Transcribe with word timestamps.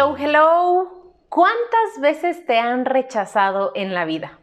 Hello, 0.00 0.16
hello. 0.16 1.14
¿Cuántas 1.28 2.00
veces 2.00 2.46
te 2.46 2.58
han 2.58 2.86
rechazado 2.86 3.72
en 3.74 3.92
la 3.92 4.06
vida? 4.06 4.38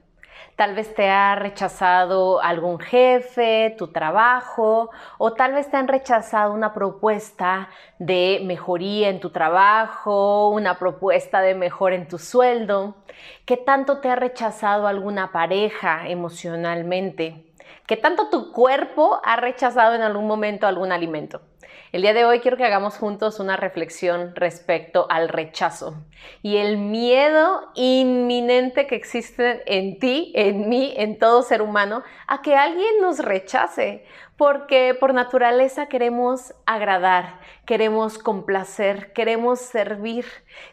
Tal 0.55 0.75
vez 0.75 0.93
te 0.93 1.09
ha 1.09 1.33
rechazado 1.33 2.39
algún 2.43 2.77
jefe, 2.77 3.73
tu 3.75 3.87
trabajo, 3.87 4.91
o 5.17 5.33
tal 5.33 5.53
vez 5.53 5.67
te 5.71 5.77
han 5.77 5.87
rechazado 5.87 6.53
una 6.53 6.75
propuesta 6.75 7.69
de 7.97 8.39
mejoría 8.43 9.09
en 9.09 9.19
tu 9.19 9.31
trabajo, 9.31 10.49
una 10.49 10.77
propuesta 10.77 11.41
de 11.41 11.55
mejora 11.55 11.95
en 11.95 12.07
tu 12.07 12.19
sueldo. 12.19 12.97
¿Qué 13.47 13.57
tanto 13.57 13.97
te 13.97 14.11
ha 14.11 14.15
rechazado 14.15 14.85
alguna 14.85 15.31
pareja 15.31 16.07
emocionalmente? 16.07 17.51
¿Qué 17.87 17.97
tanto 17.97 18.29
tu 18.29 18.51
cuerpo 18.51 19.19
ha 19.23 19.37
rechazado 19.37 19.95
en 19.95 20.03
algún 20.03 20.27
momento 20.27 20.67
algún 20.67 20.91
alimento? 20.91 21.41
El 21.91 22.01
día 22.01 22.13
de 22.13 22.25
hoy 22.25 22.39
quiero 22.39 22.57
que 22.57 22.65
hagamos 22.65 22.97
juntos 22.97 23.39
una 23.39 23.57
reflexión 23.57 24.35
respecto 24.35 25.07
al 25.09 25.29
rechazo 25.29 25.95
y 26.41 26.57
el 26.57 26.77
miedo 26.77 27.69
inminente 27.75 28.87
que 28.87 28.95
existe 28.95 29.63
en 29.65 29.99
ti, 29.99 30.31
en 30.35 30.69
mí, 30.69 30.93
en 30.97 31.17
todo 31.17 31.43
ser 31.43 31.61
humano, 31.61 32.03
a 32.27 32.41
que 32.41 32.55
alguien 32.55 33.01
nos 33.01 33.19
rechace, 33.19 34.05
porque 34.37 34.95
por 34.99 35.13
naturaleza 35.13 35.87
queremos 35.87 36.53
agradar, 36.65 37.39
queremos 37.65 38.17
complacer, 38.17 39.13
queremos 39.13 39.59
servir, 39.59 40.25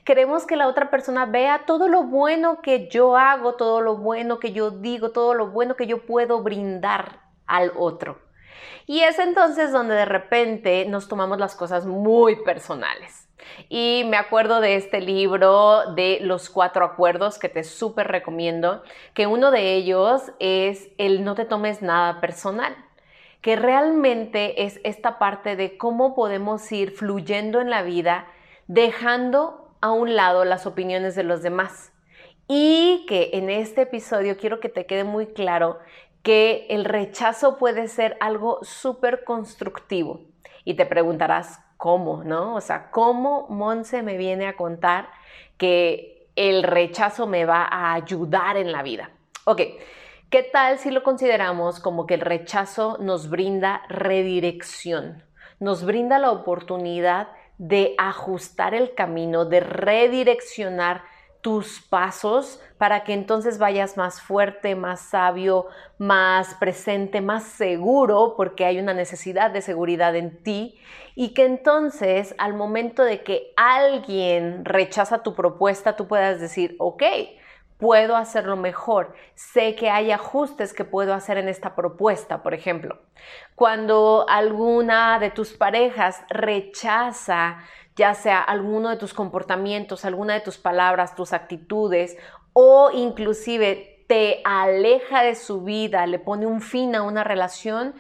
queremos 0.05 0.47
que 0.47 0.57
la 0.57 0.69
otra 0.69 0.91
persona 0.91 1.27
vea 1.27 1.65
todo 1.67 1.89
lo 1.89 2.03
bueno 2.03 2.61
que 2.61 2.89
yo 2.89 3.17
hago, 3.17 3.55
todo 3.55 3.81
lo 3.81 3.97
bueno 3.97 4.39
que 4.39 4.53
yo 4.53 4.71
digo, 4.71 5.11
todo 5.13 5.35
lo 5.35 5.49
bueno 5.49 5.77
que 5.77 5.87
yo 5.87 6.05
puedo 6.05 6.43
brindar 6.43 7.21
al 7.47 7.73
otro. 7.77 8.24
Y 8.87 9.01
es 9.01 9.19
entonces 9.19 9.73
donde 9.73 9.95
de 9.95 10.05
repente 10.05 10.85
nos 10.87 11.09
tomamos 11.09 11.39
las 11.39 11.55
cosas 11.55 11.87
muy 11.87 12.43
personales. 12.43 13.29
Y 13.69 14.05
me 14.07 14.17
acuerdo 14.17 14.61
de 14.61 14.77
este 14.77 15.01
libro 15.01 15.95
de 15.95 16.19
los 16.21 16.51
cuatro 16.51 16.85
acuerdos 16.85 17.39
que 17.39 17.49
te 17.49 17.65
súper 17.65 18.09
recomiendo, 18.09 18.83
que 19.15 19.27
uno 19.27 19.51
de 19.51 19.75
ellos 19.75 20.33
es 20.39 20.89
el 20.99 21.25
no 21.25 21.35
te 21.35 21.45
tomes 21.45 21.83
nada 21.83 22.21
personal, 22.21 22.75
que 23.41 23.57
realmente 23.57 24.65
es 24.65 24.81
esta 24.85 25.19
parte 25.19 25.57
de 25.57 25.77
cómo 25.77 26.15
podemos 26.15 26.71
ir 26.73 26.93
fluyendo 26.93 27.61
en 27.61 27.71
la 27.71 27.83
vida 27.83 28.27
dejando 28.67 29.77
a 29.81 29.93
un 29.93 30.17
lado 30.17 30.45
las 30.45 30.67
opiniones 30.67 31.15
de 31.15 31.25
los 31.25 31.43
demás. 31.43 31.93
Y 32.49 33.05
que 33.09 33.31
en 33.35 33.51
este 33.51 33.83
episodio 33.83 34.37
quiero 34.37 34.61
que 34.61 34.69
te 34.69 34.87
quede 34.87 35.05
muy 35.05 35.27
claro 35.27 35.79
que 36.25 36.67
el 36.71 36.87
rechazo 36.87 37.59
puede 37.59 37.87
ser 37.87 38.17
algo 38.19 38.59
súper 38.63 39.25
constructivo. 39.25 40.23
Y 40.65 40.75
te 40.75 40.87
preguntarás, 40.87 41.61
¿cómo? 41.77 42.25
¿No? 42.25 42.55
O 42.55 42.61
sea, 42.63 42.91
¿cómo 42.91 43.47
Monse 43.51 44.03
me 44.03 44.17
viene 44.17 44.49
a 44.49 44.57
contar 44.57 45.11
que 45.59 46.31
el 46.35 46.63
rechazo 46.63 47.27
me 47.27 47.45
va 47.45 47.69
a 47.71 47.93
ayudar 47.93 48.57
en 48.57 48.73
la 48.73 48.83
vida? 48.83 49.11
Ok, 49.45 49.61
¿qué 50.31 50.43
tal 50.43 50.79
si 50.79 50.91
lo 50.91 51.03
consideramos 51.03 51.79
como 51.79 52.07
que 52.07 52.15
el 52.15 52.23
rechazo 52.23 52.97
nos 53.01 53.29
brinda 53.29 53.83
redirección? 53.91 55.23
Nos 55.61 55.85
brinda 55.85 56.19
la 56.19 56.31
oportunidad 56.31 57.29
de 57.59 57.95
ajustar 57.99 58.73
el 58.75 58.95
camino, 58.95 59.45
de 59.45 59.61
redireccionar 59.61 61.03
tus 61.45 61.83
pasos 61.83 62.59
para 62.79 63.05
que 63.05 63.13
entonces 63.13 63.59
vayas 63.59 63.99
más 63.99 64.23
fuerte, 64.23 64.75
más 64.77 65.01
sabio, 65.11 65.67
más 65.99 66.55
presente, 66.55 67.21
más 67.21 67.45
seguro, 67.45 68.33
porque 68.35 68.65
hay 68.65 68.79
una 68.79 68.95
necesidad 68.95 69.51
de 69.51 69.61
seguridad 69.61 70.17
en 70.17 70.43
ti, 70.43 70.81
y 71.15 71.35
que 71.35 71.45
entonces 71.45 72.35
al 72.39 72.55
momento 72.55 73.05
de 73.05 73.23
que 73.23 73.53
alguien 73.59 74.65
rechaza 74.65 75.23
tu 75.23 75.35
propuesta, 75.35 75.97
tú 75.97 76.09
puedas 76.09 76.41
decir, 76.41 76.77
ok, 76.79 77.03
puedo 77.77 78.17
hacerlo 78.17 78.57
mejor, 78.57 79.15
sé 79.35 79.75
que 79.75 79.91
hay 79.91 80.13
ajustes 80.13 80.73
que 80.73 80.87
puedo 80.87 81.13
hacer 81.13 81.37
en 81.37 81.51
esta 81.51 81.75
propuesta, 81.75 82.43
por 82.43 82.55
ejemplo. 82.55 83.03
Cuando 83.55 84.25
alguna 84.31 85.19
de 85.19 85.29
tus 85.29 85.53
parejas 85.53 86.23
rechaza 86.31 87.59
ya 87.97 88.15
sea 88.15 88.41
alguno 88.41 88.91
de 88.91 88.97
tus 88.97 89.15
comportamientos, 89.15 90.05
alguna 90.05 90.35
de 90.35 90.41
tus 90.41 90.59
palabras, 90.59 91.15
tus 91.15 91.33
actitudes 91.33 92.17
o 92.53 92.91
inclusive 92.93 94.05
te 94.07 94.41
aleja 94.45 95.23
de 95.23 95.35
su 95.35 95.63
vida, 95.63 96.07
le 96.07 96.19
pone 96.19 96.47
un 96.47 96.61
fin 96.61 96.95
a 96.95 97.03
una 97.03 97.25
relación, 97.25 97.95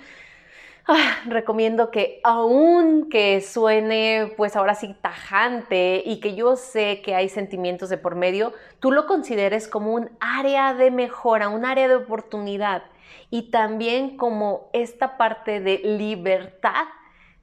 ah, 0.86 1.16
recomiendo 1.26 1.90
que 1.90 2.20
aun 2.24 3.08
que 3.08 3.40
suene 3.40 4.32
pues 4.36 4.56
ahora 4.56 4.74
sí 4.74 4.94
tajante 5.00 6.02
y 6.04 6.20
que 6.20 6.34
yo 6.34 6.56
sé 6.56 7.00
que 7.02 7.14
hay 7.14 7.28
sentimientos 7.28 7.88
de 7.88 7.98
por 7.98 8.16
medio, 8.16 8.52
tú 8.80 8.92
lo 8.92 9.06
consideres 9.06 9.68
como 9.68 9.94
un 9.94 10.10
área 10.20 10.74
de 10.74 10.90
mejora, 10.90 11.48
un 11.48 11.64
área 11.64 11.88
de 11.88 11.96
oportunidad 11.96 12.82
y 13.30 13.50
también 13.50 14.16
como 14.16 14.68
esta 14.72 15.16
parte 15.16 15.60
de 15.60 15.78
libertad 15.78 16.84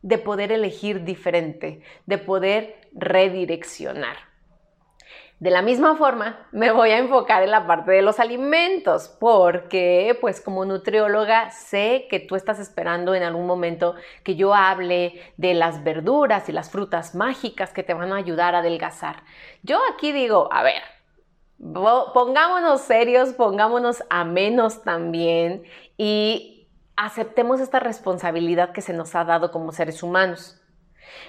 de 0.01 0.17
poder 0.17 0.51
elegir 0.51 1.03
diferente, 1.03 1.81
de 2.05 2.17
poder 2.17 2.89
redireccionar. 2.93 4.31
De 5.41 5.49
la 5.49 5.63
misma 5.63 5.95
forma, 5.95 6.47
me 6.51 6.71
voy 6.71 6.91
a 6.91 6.99
enfocar 6.99 7.41
en 7.41 7.49
la 7.49 7.65
parte 7.65 7.89
de 7.89 8.03
los 8.03 8.19
alimentos, 8.19 9.09
porque 9.19 10.15
pues 10.21 10.39
como 10.39 10.65
nutrióloga 10.65 11.49
sé 11.49 12.05
que 12.11 12.19
tú 12.19 12.35
estás 12.35 12.59
esperando 12.59 13.15
en 13.15 13.23
algún 13.23 13.47
momento 13.47 13.95
que 14.23 14.35
yo 14.35 14.53
hable 14.53 15.19
de 15.37 15.55
las 15.55 15.83
verduras 15.83 16.47
y 16.47 16.51
las 16.51 16.69
frutas 16.69 17.15
mágicas 17.15 17.73
que 17.73 17.81
te 17.81 17.95
van 17.95 18.13
a 18.13 18.17
ayudar 18.17 18.53
a 18.53 18.59
adelgazar. 18.59 19.23
Yo 19.63 19.79
aquí 19.91 20.11
digo, 20.11 20.47
a 20.53 20.61
ver, 20.61 20.83
pongámonos 22.13 22.81
serios, 22.81 23.33
pongámonos 23.33 24.03
amenos 24.11 24.83
también 24.83 25.63
y 25.97 26.60
aceptemos 27.01 27.59
esta 27.59 27.79
responsabilidad 27.79 28.73
que 28.73 28.81
se 28.81 28.93
nos 28.93 29.15
ha 29.15 29.23
dado 29.23 29.49
como 29.49 29.71
seres 29.71 30.03
humanos. 30.03 30.61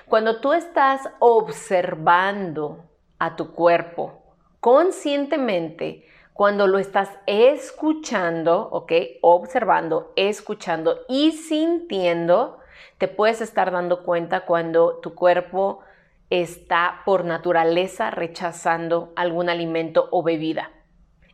Cuando 0.07 0.41
tú 0.41 0.53
estás 0.53 1.01
observando 1.19 2.91
a 3.19 3.37
tu 3.37 3.53
cuerpo 3.53 4.23
conscientemente, 4.61 6.07
cuando 6.35 6.67
lo 6.67 6.79
estás 6.79 7.09
escuchando, 7.27 8.69
¿ok? 8.71 8.93
Observando, 9.23 10.13
escuchando 10.15 11.01
y 11.09 11.33
sintiendo, 11.33 12.59
te 12.99 13.09
puedes 13.09 13.41
estar 13.41 13.71
dando 13.71 14.03
cuenta 14.03 14.45
cuando 14.45 14.99
tu 14.99 15.15
cuerpo 15.15 15.81
está 16.29 17.01
por 17.07 17.25
naturaleza 17.25 18.11
rechazando 18.11 19.15
algún 19.17 19.49
alimento 19.49 20.09
o 20.11 20.23
bebida. 20.23 20.71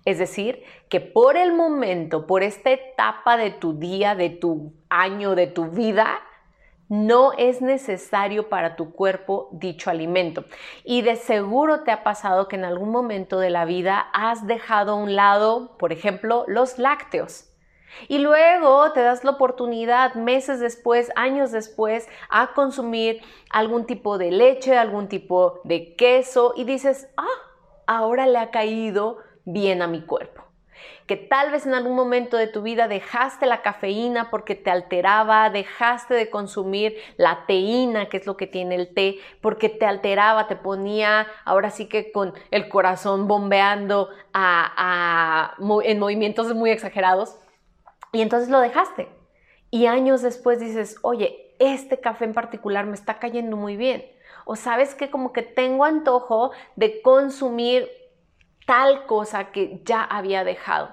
Es 0.08 0.16
decir, 0.16 0.64
que 0.88 1.02
por 1.02 1.36
el 1.36 1.52
momento, 1.52 2.26
por 2.26 2.42
esta 2.42 2.70
etapa 2.70 3.36
de 3.36 3.50
tu 3.50 3.74
día, 3.74 4.14
de 4.14 4.30
tu 4.30 4.72
año, 4.88 5.34
de 5.34 5.48
tu 5.48 5.66
vida, 5.66 6.20
no 6.88 7.32
es 7.34 7.60
necesario 7.60 8.48
para 8.48 8.74
tu 8.74 8.92
cuerpo 8.92 9.50
dicho 9.52 9.90
alimento. 9.90 10.46
Y 10.82 11.02
de 11.02 11.16
seguro 11.16 11.82
te 11.82 11.90
ha 11.90 12.04
pasado 12.04 12.48
que 12.48 12.56
en 12.56 12.64
algún 12.64 12.90
momento 12.90 13.38
de 13.38 13.50
la 13.50 13.66
vida 13.66 14.08
has 14.14 14.46
dejado 14.46 14.92
a 14.92 14.94
un 14.94 15.14
lado, 15.14 15.76
por 15.76 15.92
ejemplo, 15.92 16.46
los 16.48 16.78
lácteos. 16.78 17.52
Y 18.08 18.20
luego 18.20 18.92
te 18.92 19.02
das 19.02 19.24
la 19.24 19.32
oportunidad 19.32 20.14
meses 20.14 20.58
después, 20.58 21.12
años 21.16 21.52
después, 21.52 22.08
a 22.30 22.54
consumir 22.54 23.20
algún 23.50 23.84
tipo 23.84 24.16
de 24.16 24.30
leche, 24.30 24.78
algún 24.78 25.08
tipo 25.08 25.60
de 25.64 25.94
queso 25.96 26.54
y 26.56 26.64
dices, 26.64 27.10
ah, 27.18 27.26
ahora 27.86 28.26
le 28.26 28.38
ha 28.38 28.50
caído 28.50 29.27
bien 29.52 29.82
a 29.82 29.86
mi 29.86 30.02
cuerpo. 30.02 30.44
Que 31.06 31.16
tal 31.16 31.50
vez 31.50 31.66
en 31.66 31.74
algún 31.74 31.96
momento 31.96 32.36
de 32.36 32.46
tu 32.46 32.62
vida 32.62 32.86
dejaste 32.86 33.46
la 33.46 33.62
cafeína 33.62 34.30
porque 34.30 34.54
te 34.54 34.70
alteraba, 34.70 35.48
dejaste 35.50 36.14
de 36.14 36.28
consumir 36.28 36.96
la 37.16 37.46
teína, 37.46 38.08
que 38.08 38.18
es 38.18 38.26
lo 38.26 38.36
que 38.36 38.46
tiene 38.46 38.74
el 38.74 38.94
té, 38.94 39.16
porque 39.40 39.70
te 39.70 39.86
alteraba, 39.86 40.46
te 40.46 40.56
ponía 40.56 41.26
ahora 41.44 41.70
sí 41.70 41.86
que 41.86 42.12
con 42.12 42.34
el 42.50 42.68
corazón 42.68 43.26
bombeando 43.26 44.10
en 45.82 45.98
movimientos 45.98 46.54
muy 46.54 46.70
exagerados. 46.70 47.38
Y 48.12 48.20
entonces 48.20 48.50
lo 48.50 48.60
dejaste. 48.60 49.08
Y 49.70 49.86
años 49.86 50.22
después 50.22 50.60
dices, 50.60 50.98
oye, 51.02 51.54
este 51.58 52.00
café 52.00 52.24
en 52.24 52.34
particular 52.34 52.86
me 52.86 52.94
está 52.94 53.18
cayendo 53.18 53.56
muy 53.56 53.76
bien. 53.76 54.04
O 54.44 54.56
sabes 54.56 54.94
que 54.94 55.10
como 55.10 55.32
que 55.32 55.42
tengo 55.42 55.84
antojo 55.84 56.52
de 56.76 57.02
consumir 57.02 57.88
tal 58.68 59.06
cosa 59.06 59.50
que 59.50 59.80
ya 59.86 60.04
había 60.04 60.44
dejado. 60.44 60.90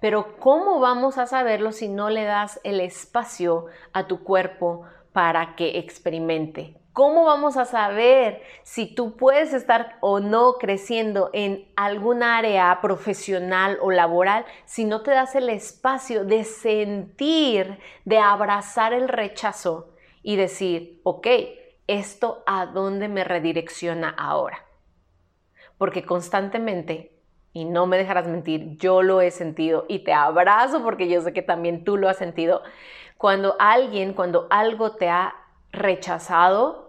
Pero 0.00 0.38
¿cómo 0.38 0.80
vamos 0.80 1.18
a 1.18 1.26
saberlo 1.26 1.72
si 1.72 1.86
no 1.86 2.08
le 2.08 2.24
das 2.24 2.58
el 2.64 2.80
espacio 2.80 3.66
a 3.92 4.06
tu 4.06 4.24
cuerpo 4.24 4.84
para 5.12 5.54
que 5.54 5.78
experimente? 5.78 6.74
¿Cómo 6.94 7.26
vamos 7.26 7.58
a 7.58 7.66
saber 7.66 8.42
si 8.62 8.94
tú 8.94 9.18
puedes 9.18 9.52
estar 9.52 9.98
o 10.00 10.20
no 10.20 10.54
creciendo 10.54 11.28
en 11.34 11.70
algún 11.76 12.22
área 12.22 12.80
profesional 12.80 13.76
o 13.82 13.90
laboral 13.90 14.46
si 14.64 14.86
no 14.86 15.02
te 15.02 15.10
das 15.10 15.34
el 15.34 15.50
espacio 15.50 16.24
de 16.24 16.44
sentir, 16.44 17.78
de 18.06 18.18
abrazar 18.18 18.94
el 18.94 19.06
rechazo 19.06 19.90
y 20.22 20.36
decir, 20.36 21.02
ok, 21.04 21.26
esto 21.86 22.42
a 22.46 22.64
dónde 22.64 23.08
me 23.08 23.22
redirecciona 23.22 24.08
ahora? 24.08 24.64
Porque 25.76 26.06
constantemente 26.06 27.17
y 27.60 27.64
no 27.64 27.86
me 27.86 27.96
dejarás 27.96 28.26
mentir, 28.26 28.76
yo 28.78 29.02
lo 29.02 29.20
he 29.20 29.30
sentido 29.30 29.84
y 29.88 30.00
te 30.00 30.12
abrazo 30.12 30.82
porque 30.82 31.08
yo 31.08 31.20
sé 31.20 31.32
que 31.32 31.42
también 31.42 31.84
tú 31.84 31.96
lo 31.96 32.08
has 32.08 32.16
sentido. 32.16 32.62
Cuando 33.16 33.56
alguien, 33.58 34.12
cuando 34.12 34.46
algo 34.50 34.92
te 34.92 35.08
ha 35.08 35.34
rechazado, 35.72 36.88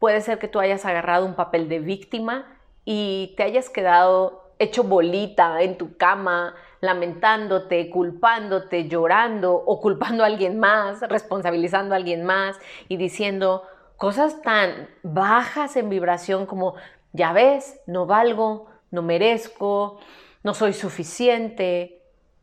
Puede 0.00 0.22
ser 0.22 0.38
que 0.38 0.48
tú 0.48 0.58
hayas 0.58 0.86
agarrado 0.86 1.26
un 1.26 1.34
papel 1.34 1.68
de 1.68 1.78
víctima 1.78 2.46
y 2.86 3.34
te 3.36 3.42
hayas 3.42 3.68
quedado 3.68 4.54
hecho 4.58 4.82
bolita 4.82 5.60
en 5.60 5.76
tu 5.76 5.98
cama, 5.98 6.54
lamentándote, 6.80 7.90
culpándote, 7.90 8.88
llorando 8.88 9.54
o 9.54 9.78
culpando 9.82 10.22
a 10.24 10.26
alguien 10.26 10.58
más, 10.58 11.02
responsabilizando 11.02 11.94
a 11.94 11.98
alguien 11.98 12.24
más 12.24 12.58
y 12.88 12.96
diciendo 12.96 13.62
cosas 13.98 14.40
tan 14.40 14.88
bajas 15.02 15.76
en 15.76 15.90
vibración 15.90 16.46
como, 16.46 16.76
ya 17.12 17.34
ves, 17.34 17.78
no 17.86 18.06
valgo, 18.06 18.68
no 18.90 19.02
merezco, 19.02 20.00
no 20.42 20.54
soy 20.54 20.72
suficiente, 20.72 22.02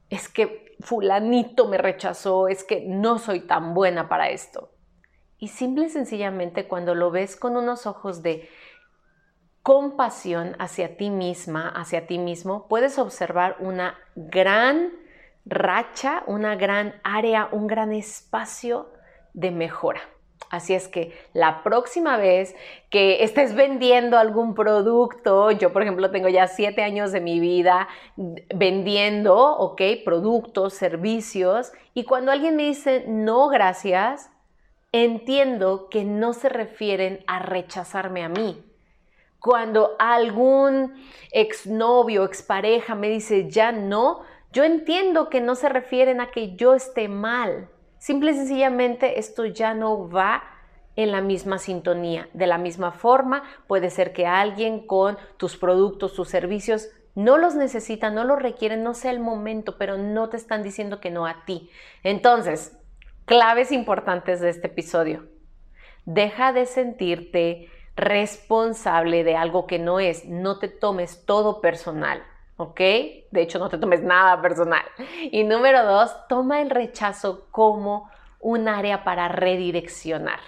es 0.10 0.30
que 0.30 0.76
fulanito 0.80 1.68
me 1.68 1.78
rechazó, 1.78 2.48
es 2.48 2.64
que 2.64 2.82
no 2.82 3.20
soy 3.20 3.42
tan 3.42 3.74
buena 3.74 4.08
para 4.10 4.30
esto. 4.30 4.72
Y 5.40 5.50
simple 5.50 5.86
y 5.86 5.90
sencillamente 5.90 6.68
cuando 6.68 6.96
lo 6.96 7.12
ves 7.12 7.36
con 7.36 7.58
unos 7.58 7.86
ojos 7.86 8.24
de 8.24 8.50
compasión 9.62 10.56
hacia 10.60 10.98
ti 10.98 11.10
misma, 11.10 11.70
hacia 11.70 12.08
ti 12.08 12.18
mismo, 12.18 12.68
puedes 12.68 12.98
observar 12.98 13.58
una 13.60 13.98
gran 14.16 14.94
racha, 15.46 16.24
una 16.26 16.56
gran 16.56 17.00
área, 17.04 17.50
un 17.52 17.68
gran 17.68 17.92
espacio 17.92 18.92
de 19.34 19.52
mejora. 19.52 20.02
Así 20.50 20.74
es 20.74 20.88
que 20.88 21.14
la 21.34 21.62
próxima 21.64 22.18
vez 22.18 22.56
que 22.90 23.24
estés 23.24 23.54
vendiendo 23.54 24.18
algún 24.18 24.54
producto, 24.54 25.52
yo 25.52 25.74
por 25.74 25.82
ejemplo 25.82 26.10
tengo 26.10 26.30
ya 26.30 26.48
siete 26.48 26.84
años 26.84 27.12
de 27.12 27.20
mi 27.20 27.40
vida 27.40 27.90
vendiendo, 28.16 29.36
ok, 29.36 29.82
productos, 30.06 30.74
servicios, 30.74 31.74
y 31.94 32.06
cuando 32.06 32.32
alguien 32.32 32.56
me 32.56 32.64
dice 32.64 33.04
no, 33.08 33.50
gracias, 33.50 34.30
entiendo 34.92 35.90
que 35.90 36.06
no 36.06 36.34
se 36.34 36.48
refieren 36.48 37.24
a 37.28 37.40
rechazarme 37.40 38.24
a 38.24 38.30
mí. 38.30 38.64
Cuando 39.40 39.96
algún 40.00 40.94
exnovio, 41.32 42.24
expareja 42.24 42.96
me 42.96 43.10
dice 43.10 43.50
ya 43.50 43.72
no, 43.72 44.22
yo 44.54 44.64
entiendo 44.64 45.30
que 45.30 45.42
no 45.42 45.56
se 45.56 45.68
refieren 45.70 46.22
a 46.22 46.32
que 46.32 46.56
yo 46.56 46.74
esté 46.74 47.10
mal. 47.10 47.70
Simple 48.00 48.32
y 48.32 48.36
sencillamente 48.36 49.20
esto 49.20 49.46
ya 49.46 49.74
no 49.74 50.10
va 50.10 50.44
en 50.96 51.12
la 51.12 51.22
misma 51.22 51.58
sintonía. 51.58 52.30
De 52.34 52.48
la 52.48 52.58
misma 52.58 52.92
forma, 52.92 53.44
puede 53.68 53.90
ser 53.90 54.14
que 54.14 54.26
alguien 54.26 54.86
con 54.86 55.18
tus 55.38 55.58
productos, 55.58 56.14
tus 56.14 56.30
servicios, 56.30 56.90
no 57.16 57.38
los 57.38 57.56
necesita, 57.56 58.10
no 58.10 58.24
los 58.24 58.42
requiere, 58.42 58.78
no 58.78 58.94
sea 58.94 59.12
el 59.12 59.20
momento, 59.20 59.78
pero 59.78 59.98
no 59.98 60.30
te 60.30 60.38
están 60.38 60.64
diciendo 60.64 61.00
que 61.00 61.10
no 61.10 61.26
a 61.26 61.46
ti. 61.46 61.70
Entonces, 62.04 62.78
Claves 63.28 63.74
importantes 63.74 64.40
de 64.40 64.48
este 64.48 64.68
episodio. 64.68 65.28
Deja 66.06 66.54
de 66.54 66.66
sentirte 66.66 67.68
responsable 67.98 69.26
de 69.26 69.36
algo 69.36 69.68
que 69.68 69.80
no 69.80 70.00
es. 70.00 70.24
No 70.24 70.60
te 70.60 70.70
tomes 70.70 71.26
todo 71.26 71.60
personal, 71.60 72.24
¿ok? 72.58 72.80
De 72.80 73.42
hecho, 73.42 73.60
no 73.60 73.70
te 73.70 73.78
tomes 73.78 74.04
nada 74.04 74.42
personal. 74.42 74.84
Y 75.32 75.44
número 75.44 75.86
dos, 75.86 76.16
toma 76.28 76.62
el 76.62 76.70
rechazo 76.70 77.48
como 77.52 78.10
un 78.40 78.68
área 78.68 79.04
para 79.04 79.28
redireccionar. 79.28 80.40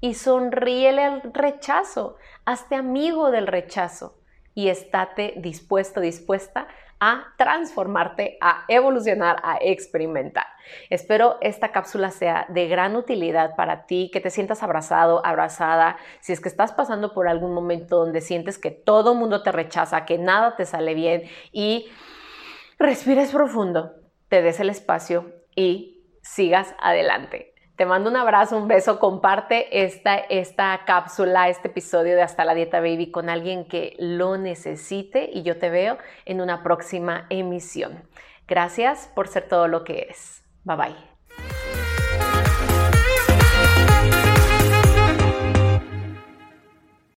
Y 0.00 0.14
sonríele 0.14 1.02
al 1.02 1.22
rechazo, 1.34 2.16
hazte 2.44 2.76
amigo 2.76 3.30
del 3.30 3.46
rechazo 3.46 4.18
y 4.54 4.68
estate 4.68 5.34
dispuesto, 5.38 6.00
dispuesta 6.00 6.68
a 7.00 7.32
transformarte, 7.36 8.38
a 8.40 8.64
evolucionar, 8.68 9.40
a 9.42 9.58
experimentar. 9.60 10.46
Espero 10.90 11.38
esta 11.40 11.70
cápsula 11.72 12.10
sea 12.10 12.46
de 12.48 12.68
gran 12.68 12.96
utilidad 12.96 13.54
para 13.56 13.86
ti, 13.86 14.10
que 14.12 14.20
te 14.20 14.30
sientas 14.30 14.62
abrazado, 14.62 15.24
abrazada. 15.24 15.96
Si 16.20 16.32
es 16.32 16.40
que 16.40 16.48
estás 16.48 16.72
pasando 16.72 17.12
por 17.12 17.28
algún 17.28 17.54
momento 17.54 17.98
donde 17.98 18.20
sientes 18.20 18.58
que 18.58 18.70
todo 18.70 19.14
mundo 19.14 19.42
te 19.42 19.52
rechaza, 19.52 20.04
que 20.04 20.18
nada 20.18 20.56
te 20.56 20.66
sale 20.66 20.94
bien 20.94 21.24
y 21.52 21.88
respires 22.78 23.32
profundo, 23.32 23.92
te 24.28 24.42
des 24.42 24.60
el 24.60 24.70
espacio 24.70 25.32
y 25.54 26.04
sigas 26.22 26.74
adelante. 26.80 27.47
Te 27.78 27.86
mando 27.86 28.10
un 28.10 28.16
abrazo, 28.16 28.56
un 28.56 28.66
beso, 28.66 28.98
comparte 28.98 29.84
esta, 29.84 30.16
esta 30.16 30.80
cápsula, 30.84 31.48
este 31.48 31.68
episodio 31.68 32.16
de 32.16 32.22
Hasta 32.22 32.44
la 32.44 32.54
Dieta 32.54 32.80
Baby 32.80 33.12
con 33.12 33.30
alguien 33.30 33.68
que 33.68 33.94
lo 34.00 34.36
necesite 34.36 35.30
y 35.32 35.44
yo 35.44 35.60
te 35.60 35.70
veo 35.70 35.96
en 36.24 36.40
una 36.40 36.64
próxima 36.64 37.26
emisión. 37.30 38.02
Gracias 38.48 39.08
por 39.14 39.28
ser 39.28 39.46
todo 39.46 39.68
lo 39.68 39.84
que 39.84 40.00
eres. 40.00 40.42
Bye 40.64 40.76
bye. 40.76 41.17